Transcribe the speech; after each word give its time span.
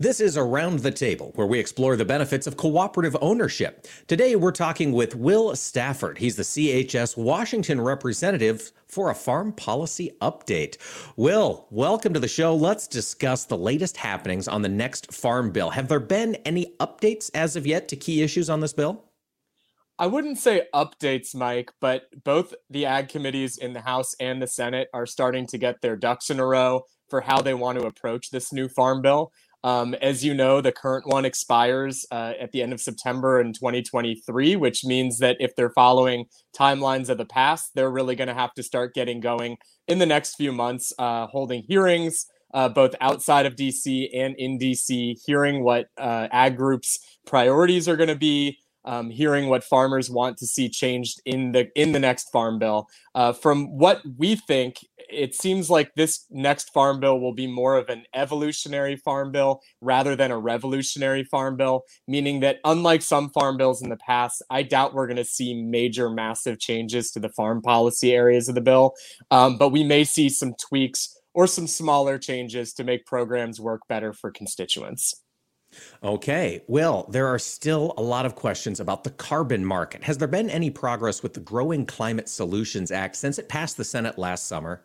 This 0.00 0.18
is 0.18 0.36
Around 0.36 0.80
the 0.80 0.90
Table, 0.90 1.30
where 1.36 1.46
we 1.46 1.60
explore 1.60 1.94
the 1.94 2.04
benefits 2.04 2.48
of 2.48 2.56
cooperative 2.56 3.16
ownership. 3.20 3.86
Today, 4.08 4.34
we're 4.34 4.50
talking 4.50 4.90
with 4.90 5.14
Will 5.14 5.54
Stafford. 5.54 6.18
He's 6.18 6.34
the 6.34 6.42
CHS 6.42 7.16
Washington 7.16 7.80
representative 7.80 8.72
for 8.88 9.08
a 9.08 9.14
farm 9.14 9.52
policy 9.52 10.10
update. 10.20 10.78
Will, 11.16 11.68
welcome 11.70 12.12
to 12.12 12.18
the 12.18 12.26
show. 12.26 12.56
Let's 12.56 12.88
discuss 12.88 13.44
the 13.44 13.56
latest 13.56 13.96
happenings 13.96 14.48
on 14.48 14.62
the 14.62 14.68
next 14.68 15.14
farm 15.14 15.52
bill. 15.52 15.70
Have 15.70 15.86
there 15.86 16.00
been 16.00 16.34
any 16.44 16.74
updates 16.80 17.30
as 17.32 17.54
of 17.54 17.64
yet 17.64 17.86
to 17.86 17.94
key 17.94 18.20
issues 18.20 18.50
on 18.50 18.58
this 18.58 18.72
bill? 18.72 19.04
I 19.96 20.08
wouldn't 20.08 20.38
say 20.38 20.66
updates, 20.74 21.36
Mike, 21.36 21.70
but 21.80 22.06
both 22.24 22.52
the 22.68 22.84
ag 22.84 23.10
committees 23.10 23.58
in 23.58 23.74
the 23.74 23.82
House 23.82 24.16
and 24.18 24.42
the 24.42 24.48
Senate 24.48 24.88
are 24.92 25.06
starting 25.06 25.46
to 25.46 25.56
get 25.56 25.82
their 25.82 25.94
ducks 25.94 26.30
in 26.30 26.40
a 26.40 26.46
row 26.46 26.82
for 27.08 27.20
how 27.20 27.40
they 27.40 27.54
want 27.54 27.78
to 27.78 27.86
approach 27.86 28.30
this 28.30 28.52
new 28.52 28.68
farm 28.68 29.00
bill. 29.00 29.30
Um, 29.64 29.94
as 29.94 30.22
you 30.22 30.34
know, 30.34 30.60
the 30.60 30.72
current 30.72 31.06
one 31.06 31.24
expires 31.24 32.04
uh, 32.12 32.34
at 32.38 32.52
the 32.52 32.60
end 32.60 32.74
of 32.74 32.82
September 32.82 33.40
in 33.40 33.54
2023, 33.54 34.56
which 34.56 34.84
means 34.84 35.18
that 35.18 35.38
if 35.40 35.56
they're 35.56 35.70
following 35.70 36.26
timelines 36.54 37.08
of 37.08 37.16
the 37.16 37.24
past, 37.24 37.70
they're 37.74 37.90
really 37.90 38.14
going 38.14 38.28
to 38.28 38.34
have 38.34 38.52
to 38.54 38.62
start 38.62 38.94
getting 38.94 39.20
going 39.20 39.56
in 39.88 39.98
the 39.98 40.06
next 40.06 40.34
few 40.34 40.52
months, 40.52 40.92
uh, 40.98 41.26
holding 41.26 41.62
hearings. 41.66 42.26
Uh, 42.52 42.68
both 42.68 42.94
outside 43.00 43.46
of 43.46 43.56
DC 43.56 44.08
and 44.14 44.36
in 44.38 44.60
DC, 44.60 45.16
hearing 45.26 45.64
what 45.64 45.88
uh, 45.98 46.28
ag 46.30 46.56
groups' 46.56 47.00
priorities 47.26 47.88
are 47.88 47.96
going 47.96 48.08
to 48.08 48.14
be, 48.14 48.56
um, 48.84 49.10
hearing 49.10 49.48
what 49.48 49.64
farmers 49.64 50.10
want 50.10 50.36
to 50.36 50.46
see 50.46 50.68
changed 50.68 51.20
in 51.24 51.52
the 51.52 51.68
in 51.74 51.90
the 51.90 51.98
next 51.98 52.30
farm 52.30 52.58
bill. 52.58 52.86
Uh, 53.14 53.32
from 53.32 53.76
what 53.76 54.02
we 54.18 54.36
think, 54.36 54.76
it 55.14 55.34
seems 55.34 55.70
like 55.70 55.94
this 55.94 56.26
next 56.30 56.72
farm 56.72 57.00
bill 57.00 57.20
will 57.20 57.34
be 57.34 57.46
more 57.46 57.76
of 57.76 57.88
an 57.88 58.04
evolutionary 58.14 58.96
farm 58.96 59.32
bill 59.32 59.60
rather 59.80 60.16
than 60.16 60.30
a 60.30 60.38
revolutionary 60.38 61.24
farm 61.24 61.56
bill, 61.56 61.84
meaning 62.06 62.40
that 62.40 62.58
unlike 62.64 63.02
some 63.02 63.30
farm 63.30 63.56
bills 63.56 63.82
in 63.82 63.88
the 63.88 63.96
past, 63.96 64.42
I 64.50 64.62
doubt 64.62 64.94
we're 64.94 65.06
going 65.06 65.16
to 65.16 65.24
see 65.24 65.62
major, 65.62 66.10
massive 66.10 66.58
changes 66.58 67.10
to 67.12 67.20
the 67.20 67.28
farm 67.30 67.62
policy 67.62 68.12
areas 68.12 68.48
of 68.48 68.54
the 68.54 68.60
bill. 68.60 68.94
Um, 69.30 69.58
but 69.58 69.70
we 69.70 69.84
may 69.84 70.04
see 70.04 70.28
some 70.28 70.54
tweaks 70.60 71.16
or 71.34 71.46
some 71.46 71.66
smaller 71.66 72.18
changes 72.18 72.72
to 72.74 72.84
make 72.84 73.06
programs 73.06 73.60
work 73.60 73.82
better 73.88 74.12
for 74.12 74.30
constituents. 74.30 75.14
Okay. 76.02 76.62
Well, 76.68 77.06
there 77.10 77.26
are 77.26 77.38
still 77.38 77.94
a 77.96 78.02
lot 78.02 78.26
of 78.26 78.34
questions 78.34 78.80
about 78.80 79.04
the 79.04 79.10
carbon 79.10 79.64
market. 79.64 80.04
Has 80.04 80.18
there 80.18 80.28
been 80.28 80.50
any 80.50 80.70
progress 80.70 81.22
with 81.22 81.34
the 81.34 81.40
Growing 81.40 81.84
Climate 81.86 82.28
Solutions 82.28 82.90
Act 82.92 83.16
since 83.16 83.38
it 83.38 83.48
passed 83.48 83.76
the 83.76 83.84
Senate 83.84 84.18
last 84.18 84.46
summer? 84.46 84.84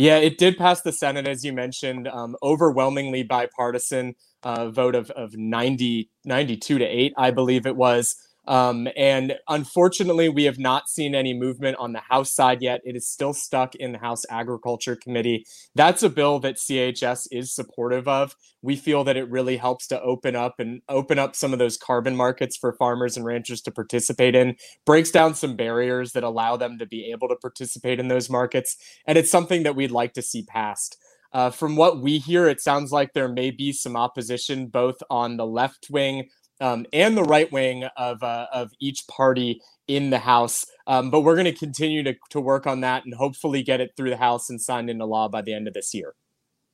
Yeah, 0.00 0.16
it 0.18 0.38
did 0.38 0.56
pass 0.56 0.80
the 0.80 0.92
Senate, 0.92 1.28
as 1.28 1.44
you 1.44 1.52
mentioned, 1.52 2.08
um, 2.08 2.34
overwhelmingly 2.42 3.22
bipartisan 3.22 4.14
uh, 4.42 4.70
vote 4.70 4.94
of, 4.94 5.10
of 5.10 5.36
90, 5.36 6.08
92 6.24 6.78
to 6.78 6.84
8, 6.86 7.12
I 7.18 7.30
believe 7.30 7.66
it 7.66 7.76
was. 7.76 8.16
Um, 8.46 8.88
and 8.96 9.36
unfortunately, 9.48 10.28
we 10.28 10.44
have 10.44 10.58
not 10.58 10.88
seen 10.88 11.14
any 11.14 11.34
movement 11.34 11.76
on 11.78 11.92
the 11.92 12.00
House 12.00 12.34
side 12.34 12.62
yet. 12.62 12.80
It 12.84 12.96
is 12.96 13.06
still 13.06 13.32
stuck 13.32 13.74
in 13.74 13.92
the 13.92 13.98
House 13.98 14.24
Agriculture 14.30 14.96
Committee. 14.96 15.44
That's 15.74 16.02
a 16.02 16.08
bill 16.08 16.40
that 16.40 16.56
CHS 16.56 17.28
is 17.30 17.54
supportive 17.54 18.08
of. 18.08 18.34
We 18.62 18.76
feel 18.76 19.04
that 19.04 19.16
it 19.16 19.30
really 19.30 19.56
helps 19.56 19.86
to 19.88 20.00
open 20.02 20.36
up 20.36 20.58
and 20.58 20.82
open 20.88 21.18
up 21.18 21.36
some 21.36 21.52
of 21.52 21.58
those 21.58 21.76
carbon 21.76 22.16
markets 22.16 22.56
for 22.56 22.72
farmers 22.72 23.16
and 23.16 23.24
ranchers 23.24 23.60
to 23.62 23.70
participate 23.70 24.34
in, 24.34 24.56
breaks 24.84 25.10
down 25.10 25.34
some 25.34 25.56
barriers 25.56 26.12
that 26.12 26.24
allow 26.24 26.56
them 26.56 26.78
to 26.78 26.86
be 26.86 27.10
able 27.10 27.28
to 27.28 27.36
participate 27.36 28.00
in 28.00 28.08
those 28.08 28.30
markets. 28.30 28.76
And 29.06 29.16
it's 29.16 29.30
something 29.30 29.62
that 29.62 29.76
we'd 29.76 29.90
like 29.90 30.14
to 30.14 30.22
see 30.22 30.42
passed. 30.42 30.96
Uh, 31.32 31.50
from 31.50 31.76
what 31.76 32.00
we 32.00 32.18
hear, 32.18 32.48
it 32.48 32.60
sounds 32.60 32.90
like 32.90 33.12
there 33.12 33.28
may 33.28 33.50
be 33.50 33.72
some 33.72 33.96
opposition 33.96 34.66
both 34.66 34.96
on 35.10 35.36
the 35.36 35.46
left 35.46 35.86
wing 35.88 36.28
um, 36.60 36.86
and 36.92 37.16
the 37.16 37.22
right 37.22 37.50
wing 37.52 37.84
of 37.96 38.22
uh, 38.22 38.46
of 38.52 38.70
each 38.80 39.06
party 39.08 39.60
in 39.88 40.10
the 40.10 40.18
House. 40.18 40.66
Um, 40.86 41.10
but 41.10 41.20
we're 41.20 41.34
going 41.34 41.44
to 41.46 41.52
continue 41.52 42.02
to 42.02 42.14
to 42.30 42.40
work 42.40 42.66
on 42.66 42.80
that 42.80 43.04
and 43.04 43.14
hopefully 43.14 43.62
get 43.62 43.80
it 43.80 43.92
through 43.96 44.10
the 44.10 44.16
House 44.16 44.50
and 44.50 44.60
signed 44.60 44.90
into 44.90 45.04
law 45.04 45.28
by 45.28 45.42
the 45.42 45.52
end 45.52 45.68
of 45.68 45.74
this 45.74 45.94
year. 45.94 46.14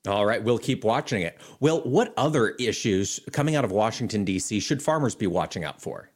All 0.06 0.25
right, 0.25 0.43
we'll 0.43 0.59
keep 0.59 0.84
watching 0.84 1.22
it. 1.22 1.41
Well, 1.59 1.81
what 1.81 2.15
other 2.16 2.50
issues 2.50 3.19
coming 3.33 3.56
out 3.56 3.65
of 3.65 3.72
Washington 3.72 4.25
D.C. 4.25 4.61
should 4.61 4.83
farmers 4.83 5.15
be 5.15 5.27
watching 5.27 5.65
out 5.65 5.83
for? 5.83 6.11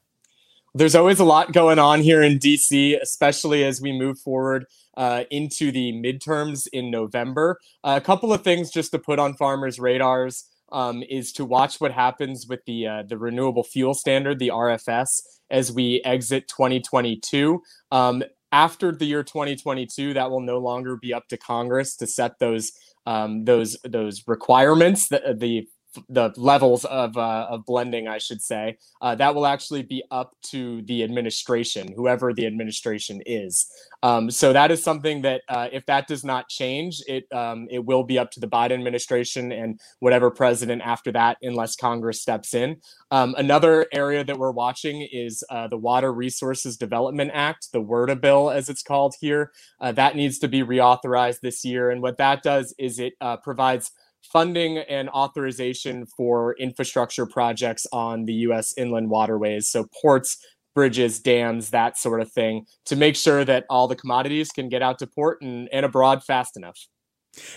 There's 0.74 0.94
always 0.94 1.18
a 1.18 1.24
lot 1.24 1.52
going 1.52 1.80
on 1.80 2.00
here 2.00 2.22
in 2.22 2.38
D.C., 2.38 2.94
especially 2.94 3.64
as 3.64 3.80
we 3.80 3.90
move 3.90 4.20
forward 4.20 4.66
uh, 4.96 5.24
into 5.30 5.72
the 5.72 5.92
midterms 5.92 6.68
in 6.72 6.92
November. 6.92 7.58
Uh, 7.82 7.98
a 8.00 8.04
couple 8.04 8.32
of 8.32 8.42
things 8.42 8.70
just 8.70 8.92
to 8.92 8.98
put 9.00 9.18
on 9.18 9.34
farmers' 9.34 9.80
radars 9.80 10.44
um, 10.72 11.02
is 11.02 11.32
to 11.32 11.44
watch 11.44 11.80
what 11.80 11.92
happens 11.92 12.46
with 12.48 12.64
the 12.66 12.86
uh, 12.86 13.02
the 13.02 13.18
renewable 13.18 13.64
fuel 13.64 13.94
standard, 13.94 14.38
the 14.38 14.48
RFS, 14.48 15.20
as 15.50 15.72
we 15.72 16.00
exit 16.04 16.48
2022. 16.48 17.62
Um, 17.92 18.22
after 18.52 18.92
the 18.92 19.04
year 19.04 19.22
2022, 19.22 20.14
that 20.14 20.30
will 20.30 20.40
no 20.40 20.58
longer 20.58 20.96
be 20.96 21.14
up 21.14 21.28
to 21.28 21.36
Congress 21.36 21.96
to 21.96 22.06
set 22.06 22.38
those 22.38 22.72
um, 23.06 23.44
those 23.44 23.76
those 23.84 24.24
requirements. 24.26 25.08
The, 25.08 25.36
the 25.38 25.68
the 26.08 26.32
levels 26.36 26.84
of, 26.84 27.16
uh, 27.16 27.46
of 27.50 27.66
blending, 27.66 28.08
I 28.08 28.18
should 28.18 28.42
say, 28.42 28.78
uh, 29.00 29.14
that 29.16 29.34
will 29.34 29.46
actually 29.46 29.82
be 29.82 30.02
up 30.10 30.36
to 30.50 30.82
the 30.82 31.02
administration, 31.02 31.92
whoever 31.94 32.32
the 32.32 32.46
administration 32.46 33.20
is. 33.26 33.66
Um, 34.02 34.30
so 34.30 34.52
that 34.52 34.70
is 34.70 34.82
something 34.82 35.22
that, 35.22 35.42
uh, 35.48 35.68
if 35.72 35.84
that 35.86 36.06
does 36.06 36.24
not 36.24 36.48
change, 36.48 37.02
it 37.06 37.30
um, 37.32 37.66
it 37.70 37.84
will 37.84 38.04
be 38.04 38.18
up 38.18 38.30
to 38.32 38.40
the 38.40 38.46
Biden 38.48 38.72
administration 38.72 39.52
and 39.52 39.80
whatever 39.98 40.30
president 40.30 40.82
after 40.82 41.12
that, 41.12 41.36
unless 41.42 41.76
Congress 41.76 42.20
steps 42.20 42.54
in. 42.54 42.76
Um, 43.10 43.34
another 43.36 43.86
area 43.92 44.24
that 44.24 44.38
we're 44.38 44.52
watching 44.52 45.06
is 45.12 45.44
uh, 45.50 45.68
the 45.68 45.76
Water 45.76 46.12
Resources 46.12 46.76
Development 46.76 47.30
Act, 47.34 47.72
the 47.72 47.82
WRDA 47.82 48.20
bill, 48.20 48.50
as 48.50 48.68
it's 48.68 48.82
called 48.82 49.14
here. 49.20 49.52
Uh, 49.80 49.92
that 49.92 50.16
needs 50.16 50.38
to 50.38 50.48
be 50.48 50.62
reauthorized 50.62 51.40
this 51.40 51.64
year, 51.64 51.90
and 51.90 52.00
what 52.00 52.16
that 52.18 52.42
does 52.42 52.74
is 52.78 52.98
it 52.98 53.14
uh, 53.20 53.36
provides 53.36 53.90
funding 54.22 54.78
and 54.78 55.08
authorization 55.10 56.06
for 56.06 56.56
infrastructure 56.58 57.26
projects 57.26 57.86
on 57.92 58.24
the 58.24 58.34
U.S. 58.34 58.74
inland 58.76 59.10
waterways, 59.10 59.68
so 59.68 59.86
ports, 60.00 60.44
bridges, 60.74 61.20
dams, 61.20 61.70
that 61.70 61.98
sort 61.98 62.20
of 62.20 62.30
thing, 62.30 62.66
to 62.86 62.96
make 62.96 63.16
sure 63.16 63.44
that 63.44 63.64
all 63.68 63.88
the 63.88 63.96
commodities 63.96 64.50
can 64.50 64.68
get 64.68 64.82
out 64.82 64.98
to 64.98 65.06
port 65.06 65.42
and, 65.42 65.68
and 65.72 65.84
abroad 65.84 66.22
fast 66.22 66.56
enough. 66.56 66.78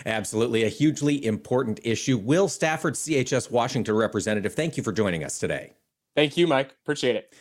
Absolutely. 0.06 0.64
A 0.64 0.70
hugely 0.70 1.26
important 1.26 1.80
issue. 1.84 2.18
Will 2.18 2.48
Stafford, 2.48 2.94
CHS 2.94 3.52
Washington 3.52 3.96
representative, 3.96 4.54
thank 4.54 4.78
you 4.78 4.84
for 4.84 4.92
joining 4.92 5.24
us 5.24 5.40
today. 5.40 5.74
Thank 6.16 6.38
you, 6.38 6.46
Mike. 6.48 6.76
Appreciate 6.84 7.16
it. 7.16 7.34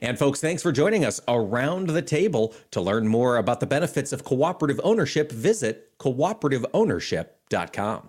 And 0.00 0.18
folks, 0.18 0.40
thanks 0.40 0.62
for 0.62 0.72
joining 0.72 1.04
us 1.04 1.20
around 1.28 1.88
the 1.88 2.02
table. 2.02 2.54
To 2.72 2.80
learn 2.80 3.06
more 3.06 3.36
about 3.36 3.60
the 3.60 3.66
benefits 3.66 4.12
of 4.12 4.24
cooperative 4.24 4.80
ownership, 4.82 5.30
visit 5.30 5.96
cooperativeownership.com. 5.98 8.08